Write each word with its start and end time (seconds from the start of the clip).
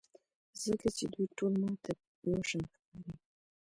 ځکه 0.63 0.87
چې 0.97 1.05
دوی 1.13 1.27
ټول 1.37 1.53
ماته 1.61 1.91
یوشان 2.31 2.63
ښکاري. 2.73 3.13